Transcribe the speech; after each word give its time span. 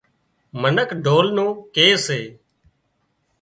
منک 0.61 0.89
ڍول 1.05 1.25
نُون 1.35 1.49
ڪي 1.75 1.87
سي 2.05 2.21